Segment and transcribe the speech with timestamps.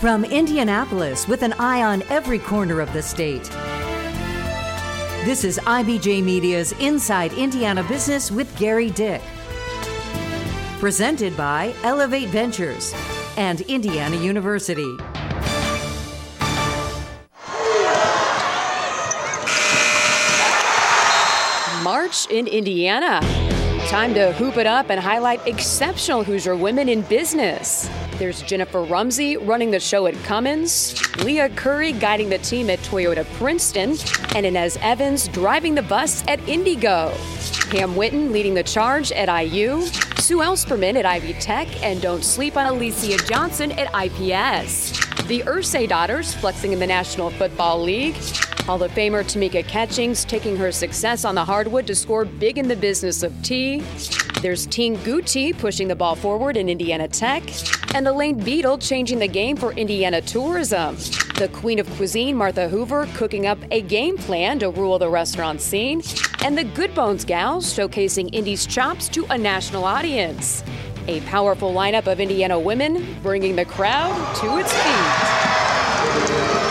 [0.00, 3.42] From Indianapolis, with an eye on every corner of the state.
[5.24, 9.20] This is IBJ Media's Inside Indiana Business with Gary Dick.
[10.78, 12.94] Presented by Elevate Ventures
[13.36, 14.86] and Indiana University.
[21.82, 23.47] March in Indiana.
[23.88, 27.88] Time to hoop it up and highlight exceptional Hoosier women in business.
[28.18, 33.24] There's Jennifer Rumsey running the show at Cummins, Leah Curry guiding the team at Toyota
[33.38, 33.96] Princeton,
[34.36, 37.12] and Inez Evans driving the bus at IndyGo.
[37.70, 39.80] Pam Whitten leading the charge at IU,
[40.18, 44.90] Sue Ellspermann at Ivy Tech, and don't sleep on Aleesia Johnson at IPS.
[45.28, 48.16] The Irsay daughters flexing in the National Football League.
[48.68, 52.68] Hall of Famer Tamika Catchings taking her success on the hardwood to score big in
[52.68, 53.80] the business of tea.
[54.42, 57.44] There's Ting Gootee pushing the ball forward in Indiana Tech,
[57.94, 60.96] and Elaine Bedel changing the game for Indiana tourism.
[61.38, 65.62] The Queen of Cuisine, Martha Hoover, cooking up a game plan to rule the restaurant
[65.62, 66.02] scene,
[66.44, 70.62] and the Good Bones Gals showcasing Indy's chops to a national audience.
[71.06, 76.67] A powerful lineup of Indiana women bringing the crowd to its feet.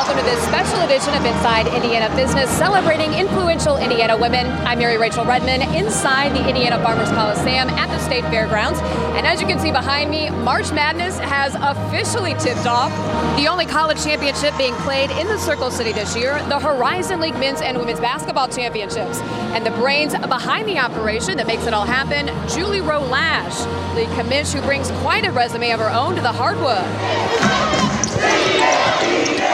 [0.00, 4.46] Welcome to this special edition of Inside Indiana Business, celebrating influential Indiana women.
[4.64, 8.80] I'm Mary Rachel Redman inside the Indiana Farmers Coliseum at the State Fairgrounds.
[8.80, 12.90] And as you can see behind me, March Madness has officially tipped off.
[13.36, 17.38] The only college championship being played in the Circle City this year, the Horizon League
[17.38, 19.20] Men's and Women's Basketball Championships.
[19.52, 23.52] And the brains behind the operation that makes it all happen, Julie Roe Lach,
[23.94, 26.88] the commish who brings quite a resume of her own to the hardwood.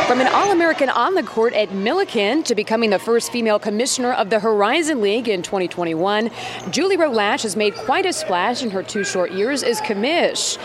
[0.06, 4.12] From an All American on the court at Millikin to becoming the first female commissioner
[4.12, 6.30] of the Horizon League in 2021,
[6.70, 10.58] Julie Roe has made quite a splash in her two short years as commish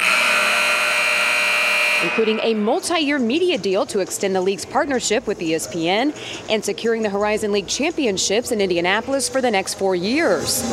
[2.03, 6.15] including a multi year media deal to extend the league's partnership with ESPN
[6.49, 10.63] and securing the Horizon League championships in Indianapolis for the next four years.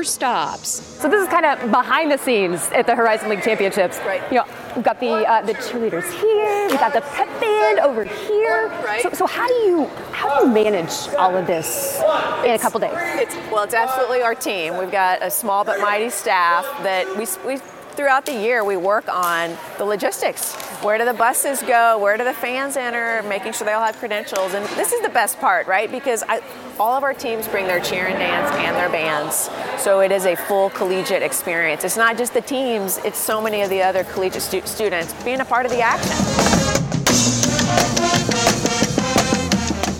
[0.00, 0.70] Never stops.
[0.98, 3.98] So this is kind of behind the scenes at the Horizon League Championships.
[3.98, 4.22] Right.
[4.32, 4.44] You know,
[4.74, 8.68] we've got the uh, the cheerleaders here, we've got the pep band over here.
[8.82, 9.02] Right.
[9.02, 12.00] So, so how do you how do you manage all of this
[12.46, 12.94] in a couple days?
[12.96, 14.78] It's, well, it's absolutely our team.
[14.78, 17.60] We've got a small but mighty staff that we, we
[17.96, 20.54] throughout the year we work on the logistics.
[20.82, 21.98] Where do the buses go?
[21.98, 23.22] Where do the fans enter?
[23.28, 24.54] Making sure they all have credentials.
[24.54, 25.90] And this is the best part, right?
[25.90, 26.40] Because I,
[26.78, 29.50] all of our teams bring their cheer and dance and their bands.
[29.82, 31.84] So it is a full collegiate experience.
[31.84, 35.40] It's not just the teams, it's so many of the other collegiate stu- students being
[35.40, 36.16] a part of the action.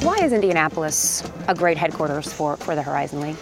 [0.02, 3.36] Why is Indianapolis a great headquarters for, for the Horizon League?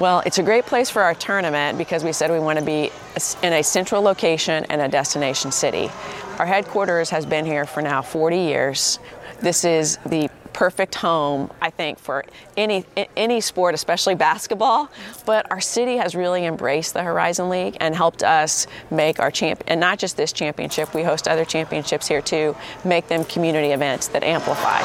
[0.00, 2.92] Well, it's a great place for our tournament because we said we want to be
[3.42, 5.90] in a central location and a destination city.
[6.38, 9.00] Our headquarters has been here for now 40 years.
[9.40, 12.24] This is the perfect home, I think, for
[12.56, 12.84] any
[13.16, 14.88] any sport, especially basketball.
[15.26, 19.64] But our city has really embraced the Horizon League and helped us make our champ
[19.66, 20.94] and not just this championship.
[20.94, 22.56] We host other championships here too.
[22.84, 24.84] Make them community events that amplify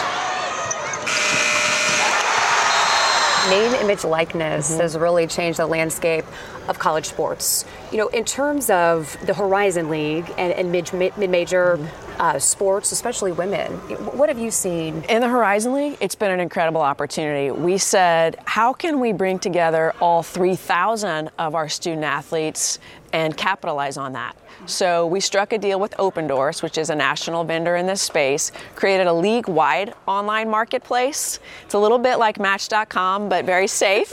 [3.49, 4.81] name, image, likeness mm-hmm.
[4.81, 6.25] has really changed the landscape
[6.67, 7.65] of college sports.
[7.91, 12.21] You know, in terms of the Horizon League and, and mid, mid-major mm-hmm.
[12.21, 13.71] uh, sports, especially women,
[14.17, 15.03] what have you seen?
[15.09, 17.51] In the Horizon League, it's been an incredible opportunity.
[17.51, 22.79] We said, how can we bring together all 3,000 of our student athletes
[23.13, 24.35] and capitalize on that?
[24.65, 28.51] So we struck a deal with Opendorse, which is a national vendor in this space,
[28.75, 31.39] created a league-wide online marketplace.
[31.65, 34.11] It's a little bit like Match.com, but very safe.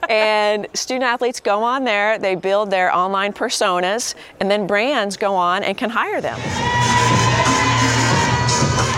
[0.08, 5.34] and student athletes go on there, they build their online personas, and then brands go
[5.34, 6.38] on and can hire them.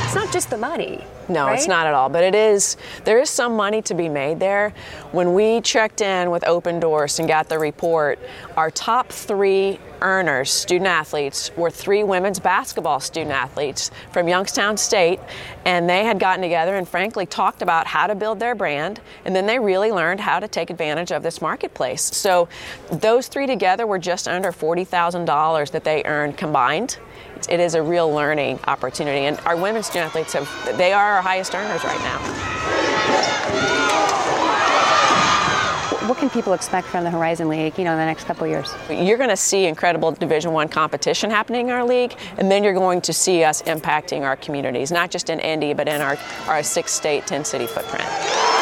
[0.05, 1.05] It's not just the money.
[1.29, 1.55] No, right?
[1.55, 2.09] it's not at all.
[2.09, 4.73] But it is, there is some money to be made there.
[5.13, 8.19] When we checked in with Opendorse and got the report,
[8.57, 15.21] our top three earners, student athletes, were three women's basketball student athletes from Youngstown State.
[15.65, 19.01] And they had gotten together and frankly talked about how to build their brand.
[19.25, 22.03] And then they really learned how to take advantage of this marketplace.
[22.03, 22.49] So
[22.91, 26.99] those three together were just under $40,000 that they earned combined
[27.49, 29.27] it is a real learning opportunity.
[29.27, 32.82] And our women's student athletes have, they are our highest earners right now.
[36.07, 38.75] What can people expect from the Horizon League, you know, in the next couple years?
[38.91, 42.75] You're going to see incredible Division One competition happening in our league, and then you're
[42.75, 46.19] going to see us impacting our communities, not just in Indy, but in our,
[46.49, 48.62] our six-state, ten-city footprint.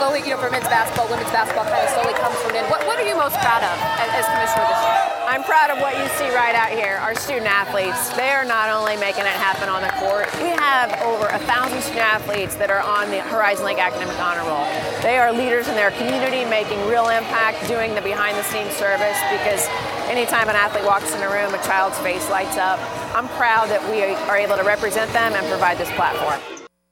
[0.00, 2.64] Slowly, you know, for men's basketball, women's basketball kind of slowly comes from in.
[2.72, 4.96] What, what are you most proud of as, as commissioner this year?
[5.28, 6.96] I'm proud of what you see right out here.
[7.04, 10.88] Our student athletes, they are not only making it happen on the court, we have
[11.04, 14.64] over a thousand student athletes that are on the Horizon League Academic Honor Roll.
[15.04, 19.20] They are leaders in their community, making real impact, doing the behind the scenes service
[19.28, 19.68] because
[20.08, 22.80] anytime an athlete walks in a room, a child's face lights up.
[23.12, 26.40] I'm proud that we are able to represent them and provide this platform.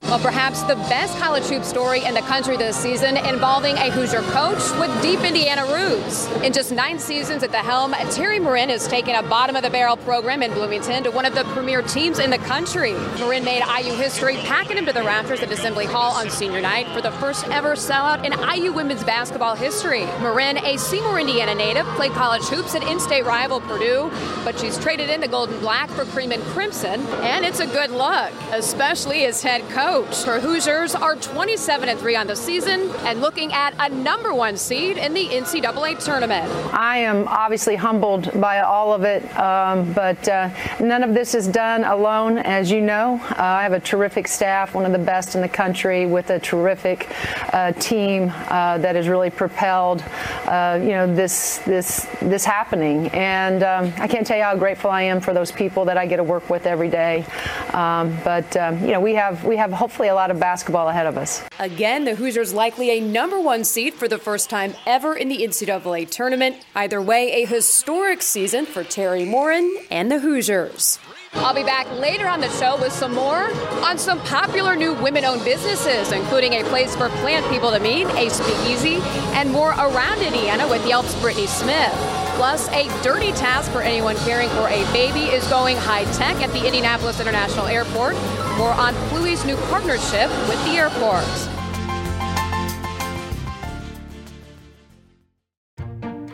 [0.08, 4.22] Well, perhaps the best college hoop story in the country this season involving a Hoosier
[4.32, 6.26] coach with deep Indiana roots.
[6.43, 9.69] In just nine seasons at the helm, Teri Moren has taken a bottom of the
[9.69, 12.94] barrel program in Bloomington to one of the premier teams in the country.
[13.19, 16.88] Moren made IU history, packing him to the rafters at Assembly Hall on senior night
[16.94, 20.06] for the first ever sellout in IU women's basketball history.
[20.20, 24.11] Moren, a Seymour, Indiana native, played college hoops at in state rival Purdue,
[24.43, 27.90] but she's traded in the gold black for cream and crimson, and it's a good
[27.90, 30.22] look, especially as head coach coach.
[30.22, 34.56] Her Hoosiers are 27 and 3 on the season and looking at a number one
[34.56, 36.48] seed in the NCAA tournament.
[36.72, 40.50] I am obviously humbled by all of it, um, but uh,
[40.80, 43.20] none of this is done alone, as you know.
[43.30, 46.38] Uh, I have a terrific staff, one of the best in the country, with a
[46.38, 47.10] terrific
[47.52, 50.04] uh, team uh, that has really propelled,
[50.46, 53.08] uh, you know, this this this happening.
[53.08, 56.06] And um, I can't tell you how grateful I am for those people that I
[56.06, 57.24] get to work with every day.
[57.72, 61.06] Um, but um, you know, we have we have hopefully a lot of basketball ahead
[61.06, 61.43] of us.
[61.58, 65.38] Again, the Hoosiers likely a number one seed for the first time ever in the
[65.38, 66.56] NCAA tournament.
[66.75, 70.99] Either way, a historic season for Teri Moren and the Hoosiers.
[71.32, 73.50] I'll be back later on the show with some more
[73.82, 78.06] on some popular new women owned businesses, including a place for plant people to meet,
[78.08, 78.99] a speakeasy,
[79.32, 81.94] and more around Indiana with Yelp's Brittany Smith.
[82.37, 86.52] Plus, a dirty task for anyone caring for a baby is going high tech at
[86.52, 88.14] the Indianapolis International Airport.
[88.58, 91.22] More on Pluie's new partnership with the airport.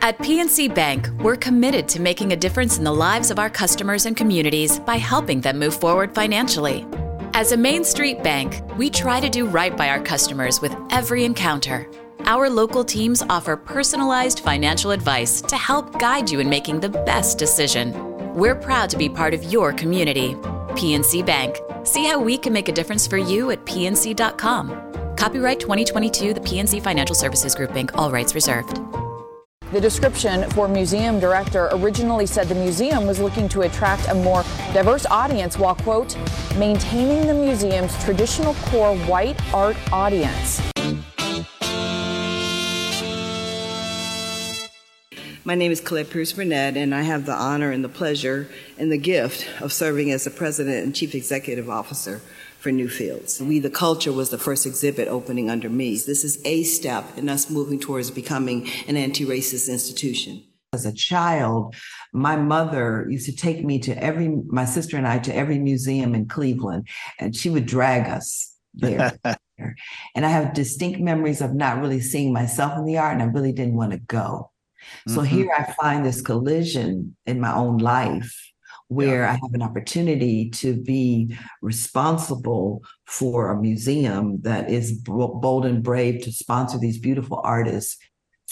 [0.01, 4.07] At PNC Bank, we're committed to making a difference in the lives of our customers
[4.07, 6.87] and communities by helping them move forward financially.
[7.35, 11.25] As a Main Street bank, we try to do right by our customers with every
[11.25, 11.87] encounter.
[12.21, 17.37] Our local teams offer personalized financial advice to help guide you in making the best
[17.37, 17.93] decision.
[18.33, 20.33] We're proud to be part of your community.
[20.75, 21.57] PNC Bank.
[21.85, 25.15] See how we can make a difference for you at pnc.com.
[25.15, 28.81] Copyright 2022, the PNC Financial Services Group, Inc., all rights reserved.
[29.71, 34.43] The description for museum director originally said the museum was looking to attract a more
[34.73, 36.17] diverse audience while, quote,
[36.57, 40.61] maintaining the museum's traditional core white art audience.
[45.47, 48.49] My name is Colette Pierce Burnette, and I have the honor and the pleasure
[48.79, 52.19] and the gift of serving as the President and Chief Executive Officer
[52.57, 53.39] for Newfields.
[53.39, 55.97] We the Culture was the first exhibit opening under me.
[55.97, 60.43] This is a step in us moving towards becoming an anti-racist institution.
[60.73, 61.75] As a child,
[62.11, 66.15] my mother used to take me to every, my sister and I, to every museum
[66.15, 66.87] in Cleveland,
[67.19, 69.15] and she would drag us there.
[69.59, 73.27] and I have distinct memories of not really seeing myself in the art, and I
[73.27, 74.49] really didn't want to go.
[75.07, 75.35] So mm-hmm.
[75.35, 78.33] here I find this collision in my own life
[78.87, 79.31] where yeah.
[79.31, 86.21] I have an opportunity to be responsible for a museum that is bold and brave
[86.23, 87.97] to sponsor these beautiful artists.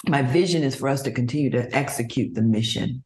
[0.07, 3.04] My vision is for us to continue to execute the mission.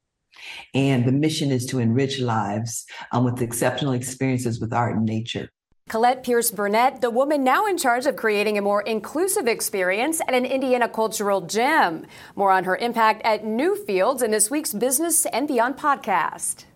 [0.74, 5.50] And the mission is to enrich lives um, with exceptional experiences with art and nature.
[5.88, 10.34] Colette Pierce Burnette, the woman now in charge of creating a more inclusive experience at
[10.34, 12.06] an Indiana cultural gym.
[12.36, 16.67] More on her impact at Newfields in this week's Business and Beyond podcast.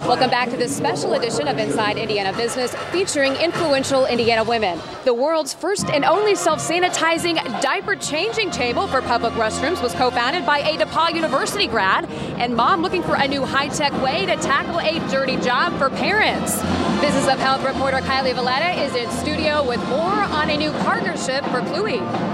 [0.00, 4.78] Welcome back to this special edition of Inside Indiana Business featuring influential Indiana women.
[5.04, 10.10] The world's first and only self sanitizing diaper changing table for public restrooms was co
[10.10, 12.06] founded by a DePaul University grad
[12.38, 15.88] and mom looking for a new high tech way to tackle a dirty job for
[15.90, 16.56] parents.
[17.00, 21.44] Business of Health reporter Kylie Veleta is in studio with more on a new partnership
[21.44, 22.33] for Pluie.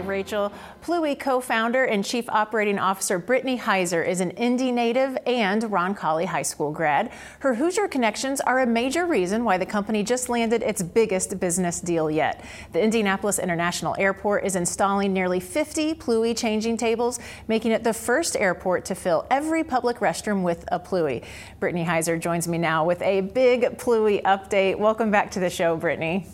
[0.00, 0.52] Rachel.
[0.82, 6.42] Pluie co-founder and chief operating officer Brittany Heiser is an Indy native and Roncalli High
[6.42, 7.10] School grad.
[7.40, 11.80] Her Hoosier connections are a major reason why the company just landed its biggest business
[11.80, 12.44] deal yet.
[12.72, 18.36] The Indianapolis International Airport is installing nearly 50 Pluie changing tables, making it the first
[18.36, 21.24] airport to fill every public restroom with a Pluie.
[21.60, 24.78] Brittany Heiser joins me now with a big Pluie update.
[24.78, 26.26] Welcome back to the show, Brittany.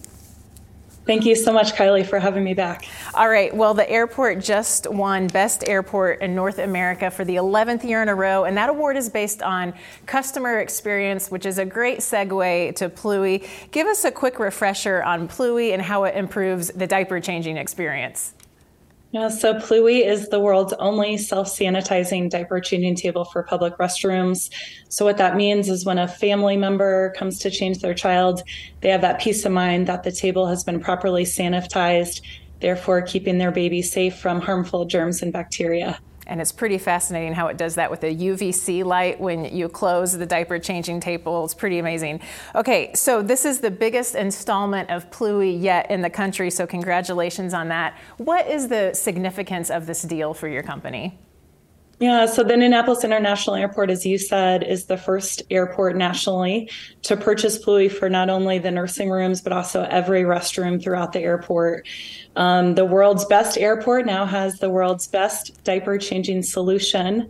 [1.11, 2.87] Thank you so much, Kylie, for having me back.
[3.15, 3.53] All right.
[3.53, 8.09] Well, the airport just won Best Airport in North America for the 11th year in
[8.09, 9.75] a row, and that award is based on
[10.07, 13.45] customer experience, which is a great segue to Pluie.
[13.73, 18.35] Give us a quick refresher on Pluie and how it improves the diaper changing experience.
[19.13, 24.51] Yeah, so Pluie is the world's only self sanitizing diaper changing table for public restrooms.
[24.89, 28.43] So, what that means is when a family member comes to change their child,
[28.83, 32.21] they have that peace of mind that the table has been properly sanitized,
[32.61, 35.99] therefore, keeping their baby safe from harmful germs and bacteria.
[36.31, 40.17] And it's pretty fascinating how it does that with a UVC light when you close
[40.17, 41.45] the diaper changing table.
[41.45, 42.21] It's pretty amazing.
[42.55, 47.53] Okay, so this is the biggest installment of Pluie yet in the country, so congratulations
[47.53, 47.99] on that.
[48.19, 51.19] What is the significance of this deal for your company?
[52.01, 56.71] Yeah, so the Indianapolis International Airport, as you said, is the first airport nationally
[57.03, 61.21] to purchase Pluie for not only the nursing rooms, but also every restroom throughout the
[61.21, 61.87] airport.
[62.37, 67.29] Um, the world's best airport now has the world's best diaper changing solution.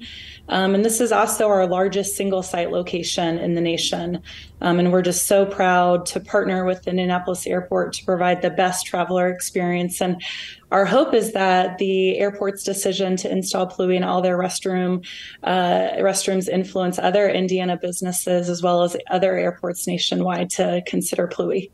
[0.50, 4.20] Um, and this is also our largest single site location in the nation.
[4.60, 8.50] Um, and we're just so proud to partner with the Indianapolis Airport to provide the
[8.50, 10.02] best traveler experience.
[10.02, 10.20] And
[10.72, 15.06] our hope is that the airport's decision to install Pluie in all their restroom
[15.44, 21.70] uh, restrooms influence other Indiana businesses as well as other airports nationwide to consider Pluie.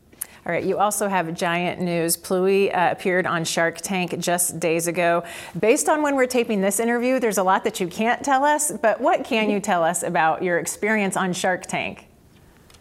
[0.46, 2.16] All right, you also have giant news.
[2.16, 5.24] Pluie uh, appeared on Shark Tank just days ago.
[5.58, 8.70] Based on when we're taping this interview, there's a lot that you can't tell us,
[8.80, 12.06] but what can you tell us about your experience on Shark Tank?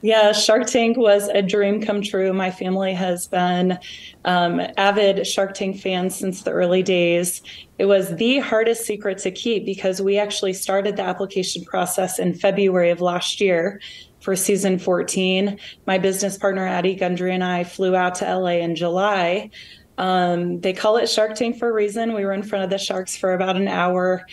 [0.04, 2.32] Yeah, Shark Tank was a dream come true.
[2.34, 3.80] My family has been
[4.26, 7.42] um, avid Shark Tank fans since the early days.
[7.80, 12.36] It was the hardest secret to keep because we actually started the application process in
[12.36, 13.82] February of last year
[14.26, 15.60] for season 14.
[15.86, 19.52] My business partner, Addie Gundry, and I flew out to LA in July.
[20.00, 22.16] Um, they call it Shark Tank for a reason.
[22.16, 24.26] We were in front of the sharks for about an hour.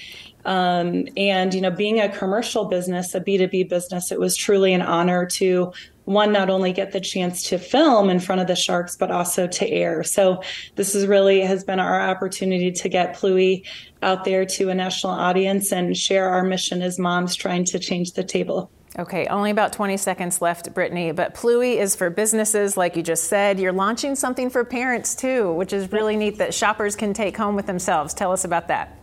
[0.46, 4.80] Um, and, you know, being a commercial business, a B2B business, it was truly an
[4.80, 5.74] honor to
[6.06, 9.46] one, not only get the chance to film in front of the sharks, but also
[9.46, 10.02] to air.
[10.02, 10.42] So
[10.74, 13.66] this is really has been our opportunity to get Pluie
[14.00, 18.14] out there to a national audience and share our mission as moms trying to change
[18.14, 18.70] the table.
[18.98, 21.12] Okay, only about 20 seconds left, Brittany.
[21.12, 23.58] But Pluie is for businesses, like you just said.
[23.58, 27.56] You're launching something for parents too, which is really neat that shoppers can take home
[27.56, 28.12] with themselves.
[28.12, 28.98] Tell us about that.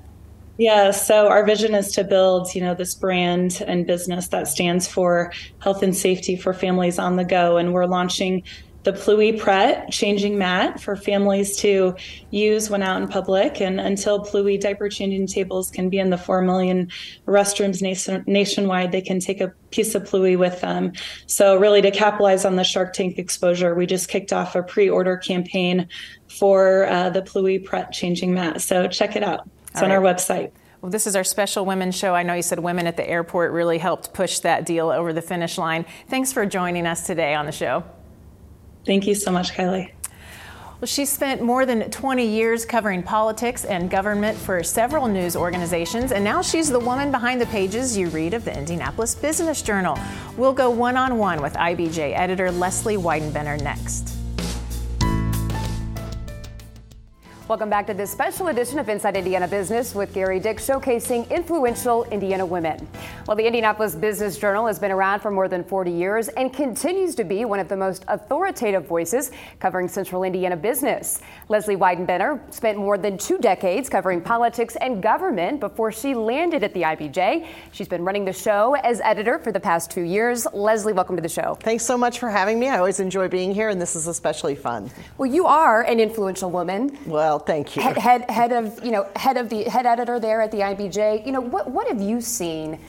[0.60, 4.88] Yeah, so our vision is to build, you know, this brand and business that stands
[4.88, 7.58] for health and safety for families on the go.
[7.58, 8.44] And we're launching
[8.84, 11.96] the Pluie Pret changing mat for families to
[12.32, 13.60] use when out in public.
[13.60, 16.90] And until Pluie diaper changing tables can be in the 4 million
[17.28, 20.94] restrooms nation, nationwide, they can take a piece of Pluie with them.
[21.28, 24.90] So, really, to capitalize on the Shark Tank exposure, we just kicked off a pre
[24.90, 25.88] order campaign
[26.28, 28.62] for uh, the Pluie Pret changing mat.
[28.62, 29.50] So, check it out.
[29.68, 29.98] It's All on right.
[29.98, 30.52] our website.
[30.82, 32.16] Well, this is our special women's show.
[32.16, 35.22] I know you said women at the airport really helped push that deal over the
[35.22, 35.86] finish line.
[36.08, 37.84] Thanks for joining us today on the show.
[38.86, 39.92] Thank you so much, Kylie.
[40.80, 46.14] Well, she spent more than 20 years covering politics and government for several news organizations,
[46.14, 50.00] and now she's the woman behind the pages you read of the Indianapolis Business Journal.
[50.38, 54.19] We'll go one on one with IBJ editor Lesley Weidenbener next.
[57.50, 62.04] Welcome back to this special edition of Inside Indiana Business with Gary Dick showcasing influential
[62.04, 62.88] Indiana women.
[63.26, 67.16] Well, the Indianapolis Business Journal has been around for more than 40 years and continues
[67.16, 71.22] to be one of the most authoritative voices covering central Indiana business.
[71.48, 76.76] Lesley Weidenbener spent more than two decades covering politics and government before she landed at
[76.76, 77.48] the IBJ.
[77.72, 80.46] She's been running the show as editor for the past two years.
[80.54, 81.58] Lesley, welcome to the show.
[81.62, 82.70] Thanks so much for having me.
[82.70, 84.92] I always enjoy being here, and this is especially fun.
[85.18, 86.96] Well, you are an influential woman.
[87.08, 87.82] Well, thank you.
[87.82, 91.26] Head, head, head of, you know, head of the head editor there at the IBJ.
[91.26, 92.80] You know, what what have you seen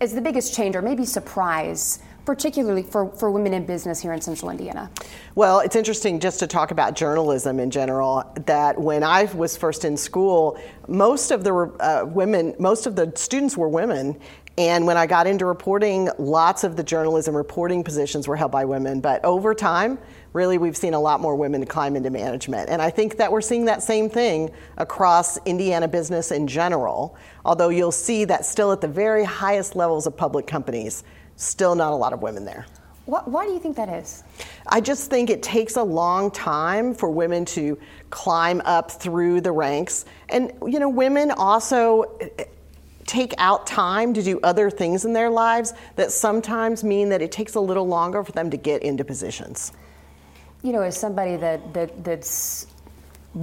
[0.00, 2.00] as the biggest change, or maybe surprise?
[2.28, 4.90] particularly for, for women in business here in central Indiana?
[5.34, 8.22] Well, it's interesting just to talk about journalism in general.
[8.44, 13.10] That when I was first in school, most of the uh, women, most of the
[13.16, 14.20] students were women,
[14.58, 18.64] and when I got into reporting, lots of the journalism reporting positions were held by
[18.64, 19.00] women.
[19.00, 20.00] But over time,
[20.32, 22.68] really we've seen a lot more women climb into management.
[22.68, 27.68] And I think that we're seeing that same thing across Indiana business in general, although
[27.68, 31.04] you'll see that still at the very highest levels of public companies,
[31.36, 32.66] still not a lot of women there.
[33.06, 34.24] why do you think that is?
[34.66, 37.78] I just think it takes a long time for women to
[38.10, 40.04] climb up through the ranks.
[40.28, 42.18] And, you know, women also
[43.08, 47.32] take out time to do other things in their lives that sometimes mean that it
[47.32, 49.72] takes a little longer for them to get into positions.
[50.62, 52.66] You know, as somebody that, that that's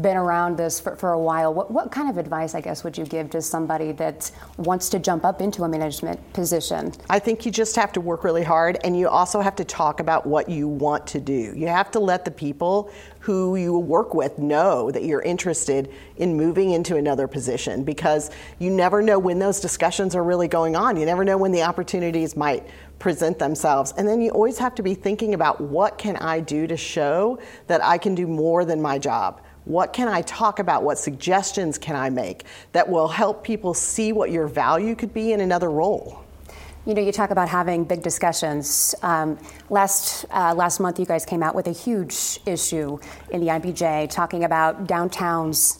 [0.02, 2.98] been around this for, for a while, what, what kind of advice, I guess, would
[2.98, 6.92] you give to somebody that wants to jump up into a management position?
[7.10, 10.00] I think you just have to work really hard and you also have to talk
[10.00, 11.54] about what you want to do.
[11.56, 12.92] You have to let the people
[13.26, 18.30] who you work with know that you're interested in moving into another position because
[18.60, 20.96] you never know when those discussions are really going on.
[20.96, 22.68] You never know when the opportunities might
[23.00, 23.96] present themselves.
[23.98, 27.40] And then you always have to be thinking about what can I do to show
[27.66, 29.42] that I can do more than my job?
[29.64, 30.84] What can I talk about?
[30.84, 35.34] What suggestions can I make that will help people see what your value could be
[35.34, 36.25] in another role?
[36.86, 38.94] You know, you talk about having big discussions.
[39.02, 39.40] Um,
[39.72, 43.00] last uh, last month, you guys came out with a huge issue
[43.32, 45.80] in the IBJ talking about downtowns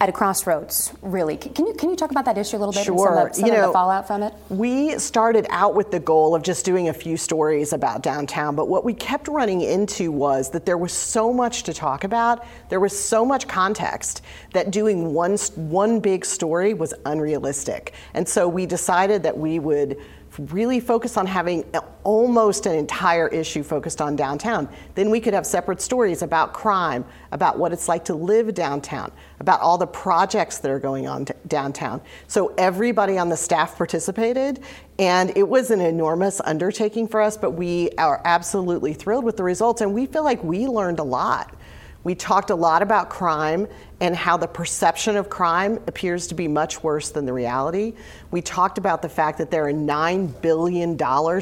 [0.00, 1.36] at a crossroads, really.
[1.36, 2.94] Can you, can you talk about that issue a little bit sure.
[2.96, 4.32] and some, of, some you know, of the fallout from it?
[4.48, 8.66] We started out with the goal of just doing a few stories about downtown, but
[8.66, 12.80] what we kept running into was that there was so much to talk about, there
[12.80, 14.22] was so much context
[14.54, 17.92] that doing one, one big story was unrealistic.
[18.14, 19.98] And so we decided that we would
[20.48, 21.64] really focus on having
[22.02, 24.68] almost an entire issue focused on downtown.
[24.94, 29.12] Then we could have separate stories about crime, about what it's like to live downtown,
[29.38, 32.00] about all the projects that are going on downtown.
[32.26, 34.60] So everybody on the staff participated,
[34.98, 39.44] and it was an enormous undertaking for us, but we are absolutely thrilled with the
[39.44, 41.54] results, and we feel like we learned a lot.
[42.02, 43.68] We talked a lot about crime
[44.00, 47.94] and how the perception of crime appears to be much worse than the reality.
[48.30, 50.98] We talked about the fact that there are $9 billion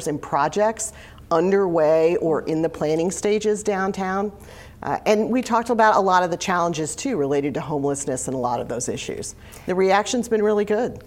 [0.07, 0.93] in projects
[1.31, 4.31] underway or in the planning stages downtown.
[4.81, 8.35] Uh, and we talked about a lot of the challenges too related to homelessness and
[8.35, 9.35] a lot of those issues.
[9.65, 11.03] The reaction's been really good.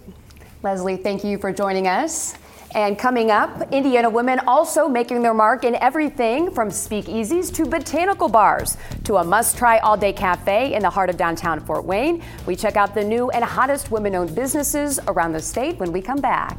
[0.61, 2.35] Lesley, thank you for joining us.
[2.75, 8.27] And coming up, Indiana women also making their mark in everything from speakeasies to botanical
[8.27, 12.23] bars to a must try all day cafe in the heart of downtown Fort Wayne.
[12.47, 16.01] We check out the new and hottest women owned businesses around the state when we
[16.01, 16.57] come back.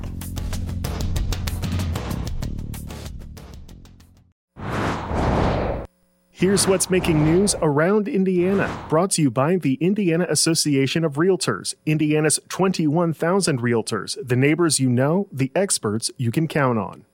[6.37, 11.75] Here's what's making news around Indiana, brought to you by the Indiana Association of Realtors,
[11.87, 17.05] Indiana's 21,000 realtors, the neighbors you know, the experts you can count on.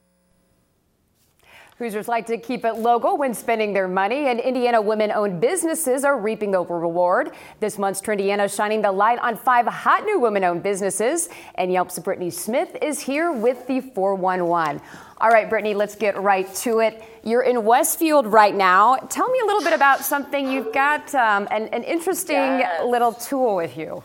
[1.80, 6.04] Hoosiers like to keep it local when spending their money, and Indiana women owned businesses
[6.04, 7.32] are reaping the reward.
[7.58, 11.72] This month's Trendiana is shining the light on five hot new women owned businesses, and
[11.72, 14.82] Yelp's Brittany Smith is here with the 411.
[15.22, 17.02] All right, Brittany, let's get right to it.
[17.24, 18.96] You're in Westfield right now.
[18.96, 22.84] Tell me a little bit about something you've got um, an, an, interesting yes.
[22.84, 24.04] little tool with you.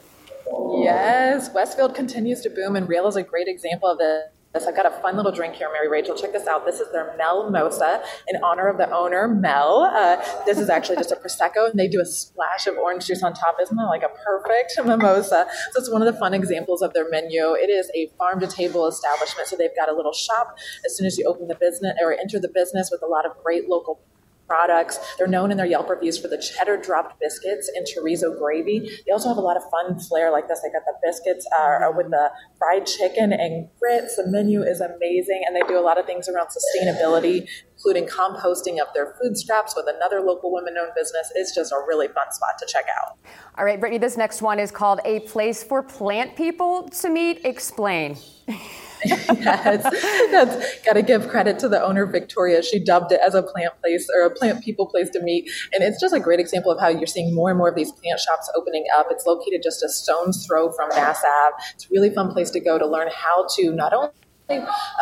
[0.77, 4.34] Yes, Westfield continues to boom, and Real is a great example of this.
[4.63, 6.15] I've got a fun little drink here, Mary Rachel.
[6.15, 6.65] Check this out.
[6.65, 9.91] This is their Mel Mosa in honor of the owner, Mel.
[9.93, 10.15] Uh,
[10.45, 13.33] this is actually just a Prosecco, and they do a splash of orange juice on
[13.33, 13.57] top.
[13.61, 15.47] Isn't that like a perfect mimosa?
[15.71, 17.53] So it's one of the fun examples of their menu.
[17.53, 19.49] It is a farm to table establishment.
[19.49, 22.39] So they've got a little shop as soon as you open the business or enter
[22.39, 23.99] the business with a lot of great local
[24.47, 24.99] products.
[25.17, 28.89] They're known in their Yelp reviews for the cheddar dropped biscuits and chorizo gravy.
[29.05, 30.61] They also have a lot of fun flair like this.
[30.61, 34.15] They got the biscuits uh, with the fried chicken and grits.
[34.15, 37.47] The menu is amazing, and they do a lot of things around sustainability,
[37.85, 41.31] including composting of their food scraps with another local women-owned business.
[41.35, 43.17] It's just a really fun spot to check out.
[43.57, 47.45] All right, Brittany, this next one is called A Place for Plant People to Meet.
[47.45, 48.17] Explain.
[49.05, 49.83] yes,
[50.31, 52.63] that's got to give credit to the owner, Victoria.
[52.63, 55.47] She dubbed it as a plant place or a plant people place to meet.
[55.73, 57.91] And it's just a great example of how you're seeing more and more of these
[57.91, 59.07] plant shops opening up.
[59.11, 61.55] It's located just a stone's throw from Mass Ave.
[61.75, 64.09] It's a really fun place to go to learn how to not only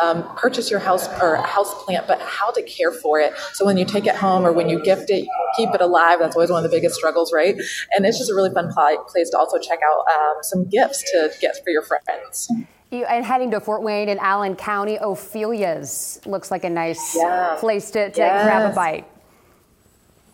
[0.02, 3.34] um, purchase your house or house plant, but how to care for it.
[3.52, 5.26] So when you take it home or when you gift it,
[5.56, 6.18] keep it alive.
[6.18, 7.54] That's always one of the biggest struggles, right?
[7.94, 11.30] And it's just a really fun place to also check out um, some gifts to
[11.40, 12.50] get for your friends.
[12.90, 17.16] You, and heading to Fort Wayne and Allen County, Ophelia's looks like a nice
[17.58, 18.44] place to, to yes.
[18.44, 19.06] grab a bite.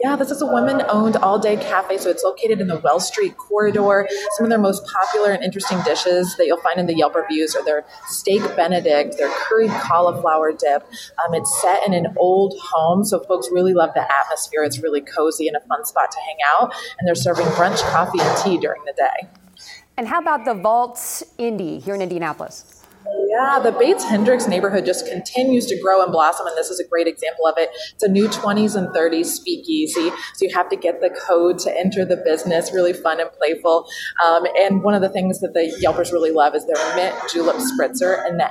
[0.02, 1.98] Yeah, this is a women owned all day cafe.
[1.98, 4.08] So it's located in the Wells Street corridor.
[4.36, 7.54] Some of their most popular and interesting dishes that you'll find in the Yelp reviews
[7.54, 10.84] are their steak benedict, their curried cauliflower dip.
[11.22, 14.64] Um, it's set in an old home, so folks really love the atmosphere.
[14.64, 16.72] It's really cozy and a fun spot to hang out.
[16.98, 19.28] And they're serving brunch, coffee, and tea during the day.
[19.98, 22.79] And how about the Vaults Indy here in Indianapolis?
[23.30, 26.84] Yeah, the Bates Hendricks neighborhood just continues to grow and blossom, and this is a
[26.84, 27.70] great example of it.
[27.92, 31.78] It's a new 20s and 30s speakeasy, so you have to get the code to
[31.78, 32.72] enter the business.
[32.74, 33.86] Really fun and playful.
[34.26, 37.54] Um, and one of the things that the Yelpers really love is their mint julep
[37.54, 38.50] spritzer and the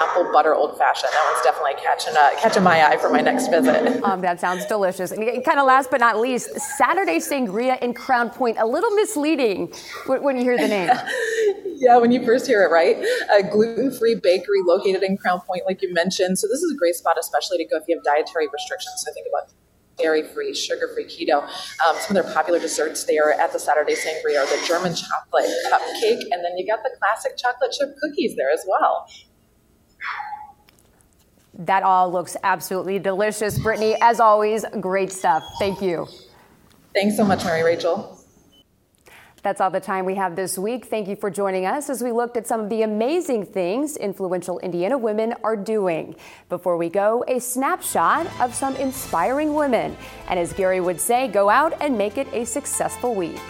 [0.00, 1.12] apple butter old fashioned.
[1.12, 4.02] That one's definitely catching uh, catching my eye for my next visit.
[4.02, 5.12] Um, that sounds delicious.
[5.12, 8.56] And kind of last but not least, Saturday Sangria in Crown Point.
[8.58, 9.72] A little misleading
[10.06, 10.90] when you hear the name.
[11.76, 12.96] yeah, when you first hear it, right?
[13.36, 16.38] A gluten free bakery located in Crown Point, like you mentioned.
[16.38, 19.02] So this is a great spot, especially to go if you have dietary restrictions.
[19.04, 19.52] So think about
[20.00, 21.42] dairy free, sugar free, keto.
[21.42, 25.50] Um, some of their popular desserts there at the Saturday Sangria are the German chocolate
[25.70, 29.06] cupcake, and then you got the classic chocolate chip cookies there as well.
[31.54, 33.58] That all looks absolutely delicious.
[33.58, 35.42] Brittany, as always, great stuff.
[35.58, 36.06] Thank you.
[36.94, 38.16] Thanks so much, Mary Rachel.
[39.42, 40.86] That's all the time we have this week.
[40.86, 44.58] Thank you for joining us as we looked at some of the amazing things influential
[44.58, 46.14] Indiana women are doing.
[46.50, 49.96] Before we go, a snapshot of some inspiring women.
[50.28, 53.40] And as Gary would say, go out and make it a successful week.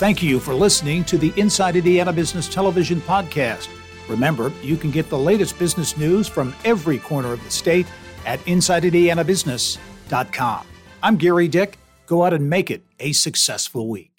[0.00, 3.68] Thank you for listening to the Inside Indiana Business Television podcast.
[4.08, 7.86] Remember, you can get the latest business news from every corner of the state
[8.24, 10.66] at InsideIndianaBusiness.com.
[11.02, 11.78] I'm Gary Dick.
[12.06, 14.09] Go out and make it a successful week.